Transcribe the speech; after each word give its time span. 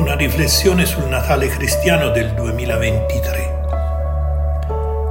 una 0.00 0.16
riflessione 0.16 0.86
sul 0.86 1.04
Natale 1.04 1.48
cristiano 1.48 2.08
del 2.08 2.32
2023. 2.32 3.58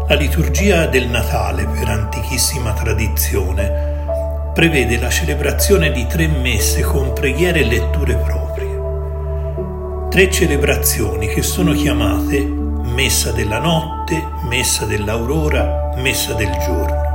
La 0.07 0.15
liturgia 0.15 0.87
del 0.87 1.07
Natale, 1.07 1.67
per 1.67 1.87
antichissima 1.89 2.73
tradizione, 2.73 4.51
prevede 4.51 4.97
la 4.97 5.11
celebrazione 5.11 5.91
di 5.91 6.07
tre 6.07 6.27
messe 6.27 6.81
con 6.81 7.13
preghiere 7.13 7.59
e 7.59 7.65
letture 7.65 8.15
proprie. 8.15 10.07
Tre 10.09 10.31
celebrazioni 10.31 11.27
che 11.27 11.43
sono 11.43 11.73
chiamate 11.73 12.43
Messa 12.43 13.31
della 13.31 13.59
notte, 13.59 14.19
Messa 14.47 14.85
dell'aurora, 14.85 15.93
Messa 15.97 16.33
del 16.33 16.49
giorno. 16.65 17.08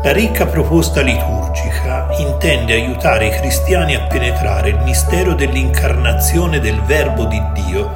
La 0.00 0.12
ricca 0.12 0.46
proposta 0.46 1.00
liturgica 1.00 2.06
intende 2.18 2.72
aiutare 2.72 3.26
i 3.26 3.30
cristiani 3.30 3.96
a 3.96 4.02
penetrare 4.02 4.68
il 4.68 4.78
mistero 4.84 5.34
dell'incarnazione 5.34 6.60
del 6.60 6.80
Verbo 6.82 7.24
di 7.24 7.42
Dio 7.52 7.90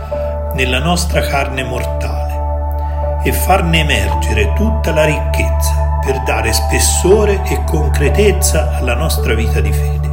nella 0.55 0.81
nostra 0.81 1.21
carne 1.21 1.63
mortale 1.63 3.21
e 3.23 3.33
farne 3.33 3.81
emergere 3.81 4.53
tutta 4.55 4.93
la 4.93 5.05
ricchezza 5.05 6.01
per 6.05 6.23
dare 6.25 6.53
spessore 6.53 7.41
e 7.45 7.63
concretezza 7.65 8.77
alla 8.79 8.95
nostra 8.95 9.35
vita 9.35 9.61
di 9.61 9.73
fede. 9.73 10.09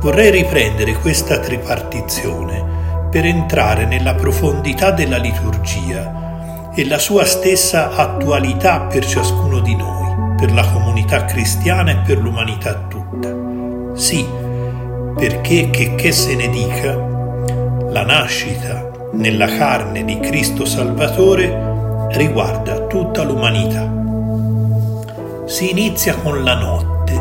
Vorrei 0.00 0.30
riprendere 0.30 0.94
questa 0.94 1.38
tripartizione 1.38 2.64
per 3.10 3.26
entrare 3.26 3.84
nella 3.84 4.14
profondità 4.14 4.90
della 4.90 5.18
liturgia 5.18 6.27
e 6.78 6.86
la 6.86 6.98
sua 7.00 7.24
stessa 7.24 7.90
attualità 7.90 8.82
per 8.82 9.04
ciascuno 9.04 9.58
di 9.58 9.74
noi, 9.74 10.36
per 10.36 10.52
la 10.52 10.64
comunità 10.70 11.24
cristiana 11.24 11.90
e 11.90 11.96
per 12.06 12.18
l'umanità 12.18 12.86
tutta. 12.86 13.34
Sì, 13.96 14.24
perché 15.16 15.70
che, 15.70 15.96
che 15.96 16.12
se 16.12 16.36
ne 16.36 16.48
dica, 16.48 16.94
la 17.90 18.04
nascita 18.04 19.08
nella 19.14 19.46
carne 19.46 20.04
di 20.04 20.20
Cristo 20.20 20.64
Salvatore 20.64 22.10
riguarda 22.12 22.86
tutta 22.86 23.24
l'umanità. 23.24 23.92
Si 25.46 25.70
inizia 25.72 26.14
con 26.14 26.44
la 26.44 26.54
notte. 26.54 27.12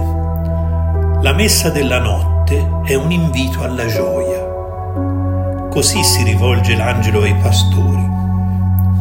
La 1.23 1.33
messa 1.33 1.71
della 1.71 1.97
notte 1.97 2.63
è 2.85 2.93
un 2.93 3.09
invito 3.09 3.63
alla 3.63 3.87
gioia. 3.87 5.67
Così 5.71 6.03
si 6.03 6.21
rivolge 6.21 6.75
l'angelo 6.75 7.23
ai 7.23 7.33
pastori 7.37 7.96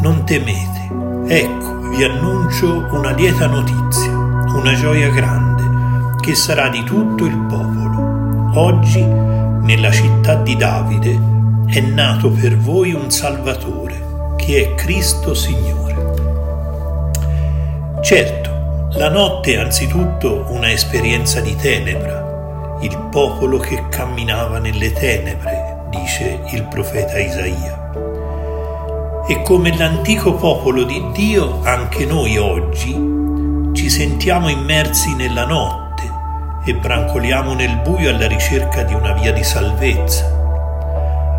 non 0.01 0.25
temete. 0.25 0.89
Ecco, 1.29 1.89
vi 1.89 2.05
annuncio 2.05 2.87
una 2.93 3.13
lieta 3.13 3.47
notizia, 3.47 4.11
una 4.11 4.75
gioia 4.75 5.09
grande, 5.11 6.17
che 6.21 6.35
sarà 6.35 6.69
di 6.69 6.83
tutto 6.85 7.25
il 7.25 7.37
popolo. 7.49 8.51
Oggi, 8.55 9.03
nella 9.03 9.91
città 9.91 10.37
di 10.37 10.57
Davide, 10.57 11.19
è 11.67 11.81
nato 11.81 12.31
per 12.31 12.57
voi 12.57 12.93
un 12.93 13.11
Salvatore, 13.11 14.35
che 14.37 14.63
è 14.63 14.75
Cristo 14.75 15.35
Signore. 15.35 15.95
Certo, 18.03 18.89
la 18.93 19.09
notte 19.09 19.55
è 19.55 19.59
anzitutto 19.59 20.47
una 20.51 20.71
esperienza 20.71 21.41
di 21.41 21.57
tenebra, 21.57 22.79
il 22.81 22.97
popolo 23.11 23.59
che 23.59 23.85
camminava 23.89 24.59
nelle 24.59 24.93
tenebre, 24.93 25.87
dice 25.91 26.41
il 26.53 26.63
profeta 26.65 27.19
Isaia 27.19 27.76
e 29.29 29.43
come 29.43 29.77
l'antico 29.77 30.35
popolo 30.35 30.85
di 30.85 31.05
Dio, 31.11 31.61
anche 31.65 32.07
noi 32.07 32.37
oggi 32.39 33.73
ci 33.75 33.91
sentiamo 33.91 34.49
immersi 34.49 35.17
nella 35.17 35.45
notte 35.45 36.09
e 36.65 36.75
brancoliamo 36.75 37.53
nel 37.53 37.77
buio 37.79 38.11
alla 38.11 38.29
ricerca 38.29 38.85
di 38.85 38.95
una 38.95 39.13
via 39.15 39.33
di 39.33 39.43
salvezza. 39.43 40.33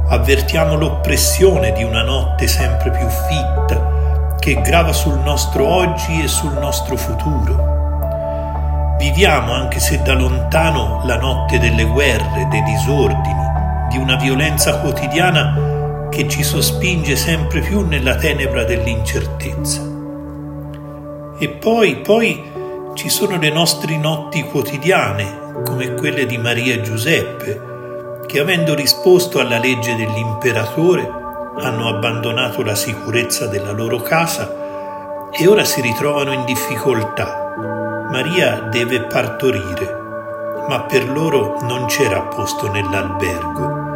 Avvertiamo 0.10 0.76
l'oppressione 0.76 1.72
di 1.72 1.84
una 1.84 2.04
notte 2.04 2.48
sempre 2.48 2.92
più 2.92 3.08
fitta 3.08 4.36
che 4.38 4.60
grava 4.62 4.92
sul 4.92 5.20
nostro 5.20 5.66
oggi 5.66 6.22
e 6.22 6.28
sul 6.28 6.58
nostro 6.60 6.98
futuro. 6.98 8.96
Viviamo, 8.98 9.54
anche 9.54 9.80
se 9.80 10.02
da 10.02 10.14
lontano, 10.14 11.04
la 11.06 11.18
notte 11.18 11.58
delle 11.58 11.86
guerre, 11.86 12.48
dei 12.50 12.64
disordini, 12.64 13.46
di 13.90 13.98
una 13.98 14.18
violenza 14.18 14.80
quotidiana 14.80 15.76
che 16.10 16.28
ci 16.28 16.44
sospinge 16.44 17.16
sempre 17.16 17.60
più 17.60 17.82
nella 17.82 18.16
tenebra 18.16 18.64
dell'incertezza. 18.64 19.82
E 21.40 21.50
poi, 21.50 21.98
poi 21.98 22.44
ci 22.94 23.10
sono 23.10 23.38
le 23.38 23.52
nostre 23.52 23.98
notti 23.98 24.44
quotidiane, 24.44 25.62
come 25.64 25.94
quelle 25.94 26.26
di 26.26 26.38
Maria 26.38 26.76
e 26.76 26.82
Giuseppe, 26.82 27.62
che 28.26 28.40
avendo 28.40 28.74
risposto 28.74 29.40
alla 29.40 29.60
legge 29.60 29.96
dell'imperatore 29.96 31.08
hanno 31.60 31.88
abbandonato 31.88 32.64
la 32.64 32.76
sicurezza 32.76 33.48
della 33.48 33.72
loro 33.72 34.02
casa 34.02 35.30
e 35.32 35.48
ora 35.48 35.64
si 35.64 35.82
ritrovano 35.82 36.32
in 36.32 36.46
difficoltà. 36.46 37.54
Maria 38.12 38.68
deve 38.72 39.02
partorire, 39.02 39.96
ma 40.68 40.82
per 40.82 41.10
loro 41.10 41.58
non 41.62 41.86
c'era 41.86 42.22
posto 42.22 42.72
nell'albergo 42.72 43.87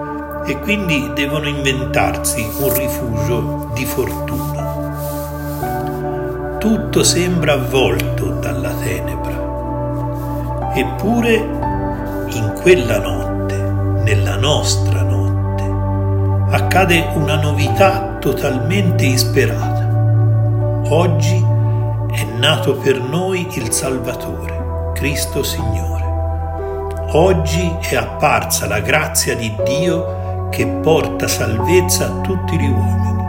e 0.46 0.60
quindi 0.60 1.12
devono 1.14 1.48
inventarsi 1.48 2.48
un 2.60 2.74
rifugio 2.74 3.70
di 3.74 3.86
fortuna. 3.86 4.50
Tutto 6.58 7.04
sembra 7.04 7.54
avvolto 7.54 8.32
dalla 8.32 8.74
tenebra, 8.74 10.72
eppure 10.74 11.36
in 12.34 12.54
quella 12.62 13.00
notte, 13.00 13.56
nella 14.04 14.36
nostra 14.36 15.02
notte, 15.02 16.56
accade 16.56 17.12
una 17.16 17.36
novità 17.36 18.18
totalmente 18.20 19.06
isperata. 19.06 19.90
Oggi 20.90 21.46
è 22.12 22.24
nato 22.38 22.76
per 22.76 23.00
noi 23.00 23.48
il 23.54 23.72
Salvatore, 23.72 24.92
Cristo 24.94 25.44
Signore. 25.44 25.90
Oggi 27.14 27.76
è 27.82 27.96
apparsa 27.96 28.68
la 28.68 28.80
grazia 28.80 29.36
di 29.36 29.56
Dio 29.64 30.20
che 30.52 30.68
porta 30.68 31.28
salvezza 31.30 32.06
a 32.08 32.22
tutti 32.22 32.58
gli 32.58 32.68
uomini. 32.68 33.24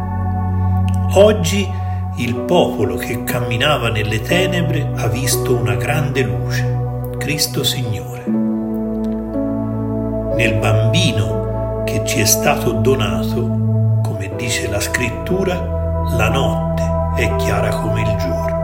Oggi 1.14 1.70
il 2.16 2.34
popolo 2.34 2.96
che 2.96 3.22
camminava 3.22 3.88
nelle 3.90 4.20
tenebre 4.20 4.90
ha 4.96 5.06
visto 5.06 5.54
una 5.54 5.76
grande 5.76 6.22
luce, 6.22 7.14
Cristo 7.18 7.62
Signore. 7.62 8.24
Nel 10.36 10.58
bambino 10.58 11.84
che 11.84 12.02
ci 12.04 12.20
è 12.20 12.24
stato 12.24 12.72
donato, 12.72 14.00
come 14.02 14.32
dice 14.36 14.68
la 14.68 14.80
scrittura, 14.80 15.54
la 16.16 16.28
notte 16.28 16.82
è 17.22 17.36
chiara 17.36 17.68
come 17.68 18.00
il 18.00 18.16
giorno. 18.16 18.60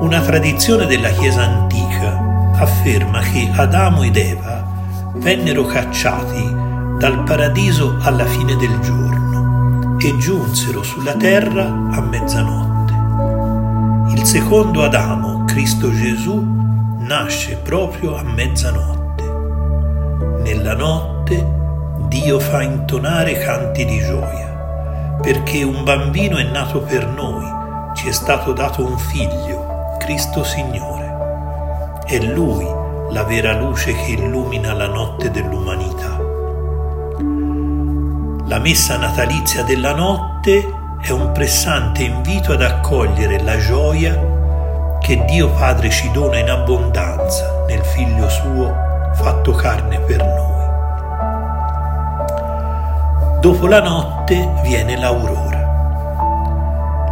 Una 0.00 0.20
tradizione 0.20 0.86
della 0.86 1.10
Chiesa 1.10 1.44
antica 1.44 2.52
afferma 2.56 3.20
che 3.20 3.48
Adamo 3.54 4.02
ed 4.02 4.16
Eva 4.16 4.69
vennero 5.14 5.64
cacciati 5.64 6.54
dal 6.98 7.22
paradiso 7.24 7.96
alla 8.00 8.26
fine 8.26 8.56
del 8.56 8.78
giorno 8.80 9.96
e 9.98 10.16
giunsero 10.18 10.82
sulla 10.82 11.14
terra 11.14 11.64
a 11.64 12.00
mezzanotte. 12.00 12.78
Il 14.12 14.24
secondo 14.24 14.82
Adamo, 14.82 15.44
Cristo 15.44 15.92
Gesù, 15.92 16.42
nasce 16.98 17.56
proprio 17.56 18.16
a 18.16 18.22
mezzanotte. 18.22 18.98
Nella 20.42 20.74
notte 20.74 21.58
Dio 22.08 22.38
fa 22.38 22.62
intonare 22.62 23.38
canti 23.38 23.84
di 23.84 23.98
gioia, 23.98 25.18
perché 25.20 25.62
un 25.62 25.84
bambino 25.84 26.38
è 26.38 26.44
nato 26.44 26.80
per 26.80 27.06
noi, 27.08 27.46
ci 27.94 28.08
è 28.08 28.12
stato 28.12 28.52
dato 28.52 28.84
un 28.84 28.98
figlio, 28.98 29.96
Cristo 29.98 30.44
Signore. 30.44 31.98
È 32.04 32.18
Lui 32.20 32.79
la 33.10 33.24
vera 33.24 33.52
luce 33.58 33.92
che 33.92 34.12
illumina 34.12 34.72
la 34.72 34.86
notte 34.86 35.30
dell'umanità. 35.32 36.16
La 38.46 38.58
messa 38.60 38.96
natalizia 38.96 39.64
della 39.64 39.92
notte 39.92 40.72
è 41.00 41.10
un 41.10 41.32
pressante 41.32 42.04
invito 42.04 42.52
ad 42.52 42.62
accogliere 42.62 43.42
la 43.42 43.58
gioia 43.58 44.98
che 45.00 45.24
Dio 45.24 45.50
Padre 45.50 45.90
ci 45.90 46.08
dona 46.12 46.38
in 46.38 46.50
abbondanza 46.50 47.64
nel 47.66 47.84
Figlio 47.84 48.28
suo 48.28 48.72
fatto 49.14 49.52
carne 49.52 49.98
per 50.00 50.24
noi. 50.24 50.48
Dopo 53.40 53.66
la 53.66 53.80
notte 53.80 54.60
viene 54.62 54.96
l'aurora. 54.96 55.58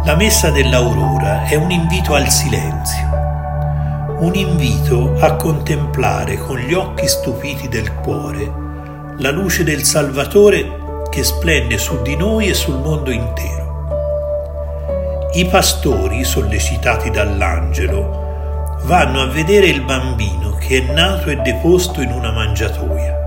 La 0.05 0.15
messa 0.15 0.49
dell'aurora 0.49 1.43
è 1.43 1.55
un 1.55 1.71
invito 1.71 2.13
al 2.13 2.29
silenzio 2.29 3.18
un 4.19 4.35
invito 4.35 5.15
a 5.19 5.35
contemplare 5.37 6.35
con 6.37 6.57
gli 6.57 6.73
occhi 6.73 7.07
stupiti 7.07 7.69
del 7.69 7.93
cuore 7.93 8.67
la 9.19 9.31
luce 9.31 9.63
del 9.63 9.83
Salvatore 9.83 11.05
che 11.09 11.23
splende 11.23 11.77
su 11.77 12.01
di 12.01 12.17
noi 12.17 12.49
e 12.49 12.53
sul 12.53 12.79
mondo 12.79 13.11
intero. 13.11 13.67
I 15.33 15.45
pastori, 15.45 16.25
sollecitati 16.25 17.09
dall'angelo, 17.09 18.77
vanno 18.83 19.21
a 19.21 19.27
vedere 19.27 19.67
il 19.67 19.83
bambino 19.83 20.55
che 20.55 20.85
è 20.85 20.93
nato 20.93 21.29
e 21.29 21.37
deposto 21.37 22.01
in 22.01 22.11
una 22.11 22.31
mangiatoia. 22.31 23.17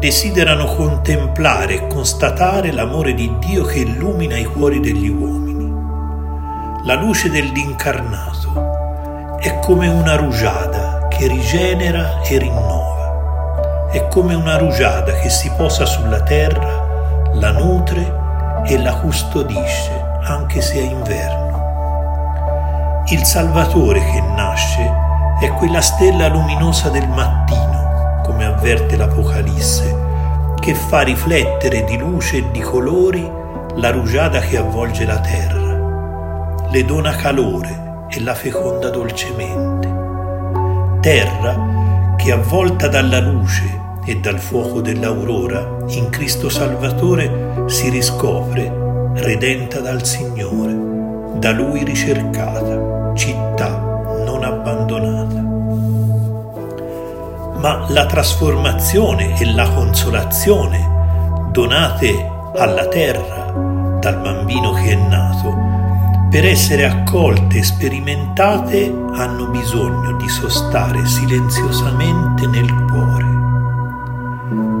desiderano 0.00 0.66
contemplare 0.66 1.74
e 1.74 1.86
constatare 1.86 2.72
l'amore 2.72 3.14
di 3.14 3.32
Dio 3.38 3.64
che 3.64 3.78
illumina 3.80 4.36
i 4.36 4.44
cuori 4.44 4.80
degli 4.80 5.08
uomini. 5.08 5.72
La 6.84 6.94
luce 6.94 7.30
dell'incarnato 7.30 8.85
è 9.38 9.58
come 9.60 9.86
una 9.86 10.16
rugiada 10.16 11.08
che 11.08 11.26
rigenera 11.28 12.20
e 12.22 12.38
rinnova. 12.38 13.88
È 13.90 14.08
come 14.08 14.34
una 14.34 14.56
rugiada 14.56 15.12
che 15.12 15.28
si 15.28 15.50
posa 15.56 15.84
sulla 15.84 16.22
terra, 16.22 17.30
la 17.34 17.50
nutre 17.52 18.24
e 18.64 18.78
la 18.78 18.94
custodisce 18.94 20.04
anche 20.22 20.60
se 20.60 20.74
è 20.74 20.82
inverno. 20.82 21.44
Il 23.08 23.24
Salvatore 23.24 24.00
che 24.00 24.20
nasce 24.34 24.90
è 25.40 25.48
quella 25.52 25.80
stella 25.80 26.28
luminosa 26.28 26.88
del 26.88 27.08
mattino, 27.08 28.20
come 28.24 28.46
avverte 28.46 28.96
l'Apocalisse, 28.96 30.54
che 30.58 30.74
fa 30.74 31.02
riflettere 31.02 31.84
di 31.84 31.98
luce 31.98 32.38
e 32.38 32.50
di 32.50 32.60
colori 32.60 33.30
la 33.74 33.90
rugiada 33.90 34.40
che 34.40 34.56
avvolge 34.56 35.04
la 35.04 35.20
terra, 35.20 36.64
le 36.68 36.84
dona 36.84 37.14
calore 37.14 37.85
e 38.08 38.20
la 38.20 38.34
feconda 38.34 38.90
dolcemente. 38.90 39.94
Terra 41.00 42.14
che 42.16 42.32
avvolta 42.32 42.88
dalla 42.88 43.20
luce 43.20 43.84
e 44.04 44.16
dal 44.18 44.38
fuoco 44.38 44.80
dell'aurora 44.80 45.78
in 45.88 46.08
Cristo 46.10 46.48
Salvatore 46.48 47.64
si 47.66 47.88
riscopre 47.88 48.84
redenta 49.14 49.80
dal 49.80 50.04
Signore, 50.04 51.38
da 51.38 51.50
Lui 51.52 51.84
ricercata, 51.84 53.14
città 53.14 53.68
non 54.24 54.44
abbandonata. 54.44 55.44
Ma 57.58 57.86
la 57.88 58.06
trasformazione 58.06 59.38
e 59.38 59.52
la 59.52 59.68
consolazione 59.70 60.94
donate 61.50 62.30
alla 62.54 62.86
terra 62.86 63.52
dal 64.00 64.20
bambino 64.20 64.72
che 64.72 64.92
è 64.92 64.94
nato, 64.94 65.65
per 66.36 66.44
essere 66.44 66.84
accolte 66.84 67.60
e 67.60 67.62
sperimentate 67.62 68.94
hanno 69.14 69.46
bisogno 69.46 70.18
di 70.18 70.28
sostare 70.28 71.06
silenziosamente 71.06 72.46
nel 72.46 72.70
cuore. 72.90 73.24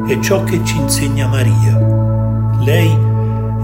È 0.06 0.20
ciò 0.20 0.44
che 0.44 0.62
ci 0.64 0.76
insegna 0.76 1.26
Maria. 1.26 1.78
Lei 2.60 2.94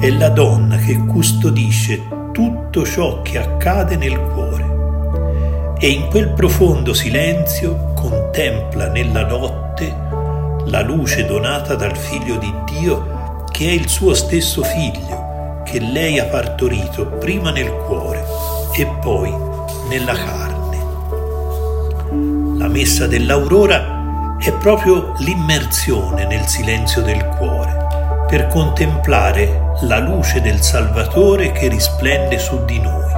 è 0.01 0.09
la 0.09 0.31
donna 0.31 0.77
che 0.77 1.05
custodisce 1.05 2.31
tutto 2.33 2.83
ciò 2.87 3.21
che 3.21 3.37
accade 3.37 3.97
nel 3.97 4.19
cuore 4.19 5.75
e 5.79 5.91
in 5.91 6.09
quel 6.09 6.31
profondo 6.31 6.95
silenzio 6.95 7.93
contempla 7.93 8.89
nella 8.89 9.27
notte 9.27 9.95
la 10.65 10.81
luce 10.81 11.27
donata 11.27 11.75
dal 11.75 11.95
figlio 11.95 12.39
di 12.39 12.55
Dio 12.65 13.45
che 13.51 13.69
è 13.69 13.73
il 13.73 13.91
suo 13.91 14.15
stesso 14.15 14.63
figlio 14.63 15.22
che 15.73 15.81
lei 15.81 16.19
ha 16.19 16.27
partorito 16.27 17.07
prima 17.07 17.51
nel 17.51 17.73
cuore 17.87 18.23
e 18.75 18.85
poi 19.01 19.35
nella 19.89 20.13
carne. 20.13 20.77
La 22.59 22.69
messa 22.69 23.07
dell'aurora 23.07 24.37
è 24.39 24.53
proprio 24.53 25.15
l'immersione 25.21 26.27
nel 26.27 26.47
silenzio 26.47 27.01
del 27.01 27.25
cuore 27.39 28.27
per 28.29 28.49
contemplare 28.49 29.73
la 29.85 29.99
luce 29.99 30.43
del 30.43 30.61
Salvatore 30.61 31.53
che 31.53 31.69
risplende 31.69 32.39
su 32.39 32.63
di 32.67 32.79
noi. 32.79 33.11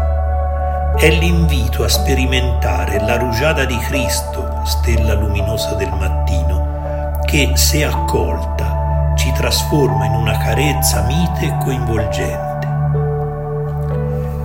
È 0.96 1.10
l'invito 1.10 1.82
a 1.82 1.88
sperimentare 1.88 3.00
la 3.00 3.16
rugiada 3.16 3.64
di 3.64 3.76
Cristo, 3.78 4.62
stella 4.64 5.14
luminosa 5.14 5.74
del 5.74 5.90
mattino, 5.90 7.18
che 7.24 7.50
se 7.56 7.82
accolta 7.84 8.74
trasforma 9.34 10.06
in 10.06 10.14
una 10.14 10.38
carezza 10.38 11.02
mite 11.02 11.46
e 11.46 11.58
coinvolgente. 11.62 12.69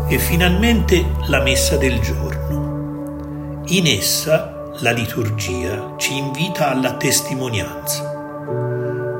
E 0.07 0.18
finalmente 0.18 1.06
la 1.27 1.41
messa 1.41 1.77
del 1.77 2.00
giorno. 2.00 3.62
In 3.68 3.86
essa 3.88 4.71
la 4.80 4.91
liturgia 4.91 5.94
ci 5.97 6.18
invita 6.18 6.69
alla 6.69 6.94
testimonianza. 6.94 8.18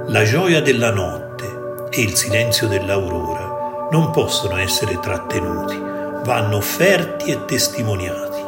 La 0.08 0.24
gioia 0.24 0.62
della 0.62 0.92
notte 0.92 1.88
e 1.92 2.02
il 2.02 2.16
silenzio 2.16 2.68
dell'aurora 2.68 3.88
non 3.92 4.12
possono 4.12 4.58
essere 4.58 5.00
trattenuti, 5.00 5.78
vanno 6.24 6.58
offerti 6.58 7.32
e 7.32 7.46
testimoniati. 7.46 8.48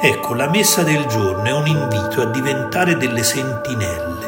Ecco, 0.00 0.34
la 0.34 0.48
messa 0.48 0.82
del 0.82 1.06
giorno 1.06 1.44
è 1.44 1.52
un 1.52 1.66
invito 1.66 2.22
a 2.22 2.26
diventare 2.26 2.96
delle 2.96 3.24
sentinelle, 3.24 4.27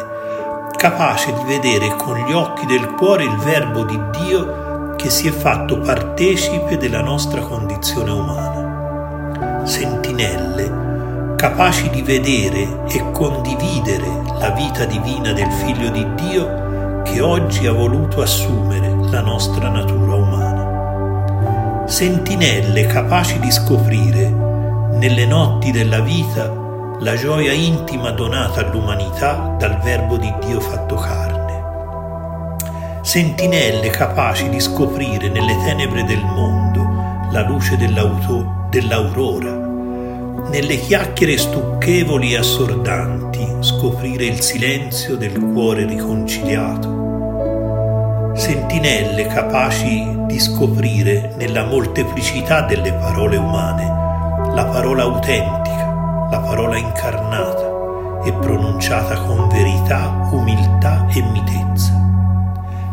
capaci 0.80 1.30
di 1.34 1.44
vedere 1.44 1.94
con 1.94 2.16
gli 2.16 2.32
occhi 2.32 2.64
del 2.64 2.94
cuore 2.94 3.24
il 3.24 3.36
Verbo 3.36 3.84
di 3.84 4.00
Dio 4.12 4.94
che 4.96 5.10
si 5.10 5.28
è 5.28 5.30
fatto 5.30 5.78
partecipe 5.78 6.78
della 6.78 7.02
nostra 7.02 7.42
condizione 7.42 8.10
umana. 8.10 9.66
Sentinelle 9.66 11.34
capaci 11.36 11.90
di 11.90 12.00
vedere 12.00 12.86
e 12.88 13.10
condividere 13.12 14.22
la 14.38 14.52
vita 14.52 14.86
divina 14.86 15.32
del 15.32 15.52
Figlio 15.52 15.90
di 15.90 16.14
Dio 16.14 17.02
che 17.02 17.20
oggi 17.20 17.66
ha 17.66 17.72
voluto 17.72 18.22
assumere 18.22 18.96
la 19.10 19.20
nostra 19.20 19.68
natura 19.68 20.14
umana. 20.14 21.84
Sentinelle 21.88 22.86
capaci 22.86 23.38
di 23.38 23.50
scoprire 23.50 24.30
nelle 24.92 25.26
notti 25.26 25.72
della 25.72 26.00
vita 26.00 26.59
la 27.00 27.16
gioia 27.16 27.52
intima 27.52 28.10
donata 28.10 28.60
all'umanità 28.60 29.54
dal 29.58 29.78
Verbo 29.80 30.16
di 30.18 30.32
Dio 30.44 30.60
fatto 30.60 30.96
carne. 30.96 31.38
Sentinelle 33.02 33.88
capaci 33.88 34.48
di 34.50 34.60
scoprire 34.60 35.28
nelle 35.28 35.56
tenebre 35.64 36.04
del 36.04 36.22
mondo 36.22 36.86
la 37.32 37.40
luce 37.42 37.76
dell'aurora, 37.76 39.50
nelle 40.50 40.78
chiacchiere 40.78 41.38
stucchevoli 41.38 42.34
e 42.34 42.36
assordanti 42.36 43.48
scoprire 43.60 44.26
il 44.26 44.40
silenzio 44.40 45.16
del 45.16 45.38
cuore 45.38 45.86
riconciliato 45.86 47.00
sentinelle 48.34 49.26
capaci 49.26 50.16
di 50.26 50.38
scoprire 50.38 51.34
nella 51.36 51.64
molteplicità 51.64 52.62
delle 52.62 52.92
parole 52.94 53.36
umane 53.36 53.84
la 54.54 54.64
parola 54.64 55.02
autentica, 55.02 55.79
la 56.30 56.38
parola 56.38 56.76
incarnata 56.76 58.22
e 58.24 58.32
pronunciata 58.32 59.16
con 59.22 59.48
verità, 59.48 60.28
umiltà 60.30 61.06
e 61.08 61.22
mitezza. 61.22 61.92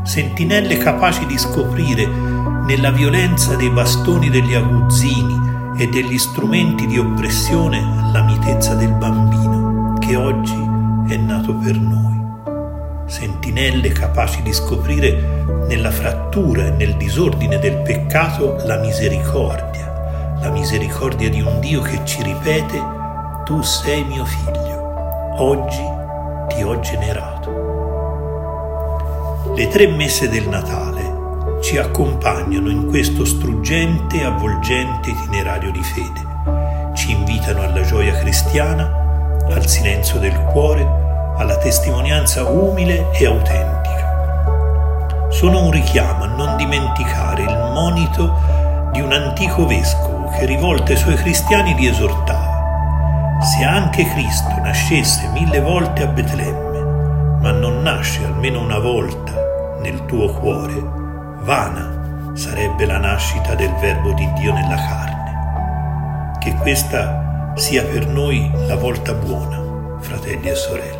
Sentinelle 0.03 0.77
capaci 0.77 1.25
di 1.25 1.37
scoprire 1.37 2.05
nella 2.65 2.91
violenza 2.91 3.55
dei 3.55 3.69
bastoni 3.69 4.29
degli 4.29 4.53
aguzzini 4.53 5.39
e 5.77 5.87
degli 5.87 6.17
strumenti 6.17 6.87
di 6.87 6.97
oppressione 6.97 8.09
la 8.11 8.23
mitezza 8.23 8.73
del 8.73 8.93
bambino 8.93 9.93
che 9.99 10.15
oggi 10.15 10.57
è 11.07 11.17
nato 11.17 11.53
per 11.55 11.77
noi 11.77 12.07
sentinelle 13.07 13.89
capaci 13.89 14.41
di 14.41 14.53
scoprire 14.53 15.45
nella 15.67 15.91
frattura 15.91 16.65
e 16.65 16.71
nel 16.71 16.95
disordine 16.97 17.57
del 17.57 17.77
peccato 17.77 18.57
la 18.65 18.77
misericordia, 18.77 20.35
la 20.41 20.49
misericordia 20.49 21.29
di 21.29 21.41
un 21.41 21.59
Dio 21.59 21.81
che 21.81 22.01
ci 22.03 22.21
ripete, 22.21 22.96
tu 23.47 23.61
sei 23.61 24.03
mio 24.03 24.25
figlio, 24.25 25.35
oggi 25.37 25.81
ti 26.49 26.61
ho 26.63 26.77
generato. 26.81 27.49
Le 29.55 29.69
tre 29.69 29.87
messe 29.87 30.27
del 30.27 30.49
Natale 30.49 31.61
ci 31.61 31.77
accompagnano 31.77 32.69
in 32.69 32.87
questo 32.87 33.23
struggente 33.23 34.19
e 34.19 34.25
avvolgente 34.25 35.11
itinerario 35.11 35.71
di 35.71 35.81
fede, 35.81 36.91
ci 36.93 37.11
invitano 37.11 37.61
alla 37.61 37.83
gioia 37.83 38.17
cristiana, 38.17 39.37
al 39.49 39.65
silenzio 39.65 40.19
del 40.19 40.37
cuore, 40.51 40.85
alla 41.37 41.57
testimonianza 41.57 42.43
umile 42.43 43.11
e 43.13 43.27
autentica. 43.27 45.29
Sono 45.29 45.63
un 45.63 45.71
richiamo 45.71 46.25
a 46.25 46.27
non 46.27 46.57
dimenticare 46.57 47.43
il 47.43 47.71
monito 47.73 48.41
di 48.91 48.99
un 48.99 49.13
antico 49.13 49.65
vescovo 49.65 50.27
che 50.37 50.45
rivolto 50.45 50.91
ai 50.91 50.97
suoi 50.97 51.15
cristiani 51.15 51.75
li 51.75 51.87
esortava. 51.87 52.46
Se 53.41 53.63
anche 53.63 54.03
Cristo 54.03 54.49
nascesse 54.61 55.27
mille 55.29 55.59
volte 55.61 56.03
a 56.03 56.07
Betlemme, 56.07 57.37
ma 57.39 57.51
non 57.51 57.81
nasce 57.81 58.25
almeno 58.25 58.61
una 58.61 58.79
volta 58.79 59.31
nel 59.81 60.05
tuo 60.05 60.31
cuore, 60.33 60.73
vana 61.41 62.31
sarebbe 62.33 62.85
la 62.85 62.97
nascita 62.97 63.55
del 63.55 63.73
Verbo 63.79 64.13
di 64.13 64.27
Dio 64.33 64.53
nella 64.53 64.75
carne. 64.75 66.35
Che 66.39 66.53
questa 66.55 67.53
sia 67.55 67.83
per 67.83 68.07
noi 68.07 68.51
la 68.67 68.75
volta 68.75 69.13
buona, 69.13 69.59
fratelli 69.99 70.49
e 70.49 70.55
sorelle. 70.55 70.96